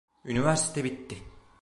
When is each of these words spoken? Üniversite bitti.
Üniversite 0.25 0.83
bitti. 0.83 1.17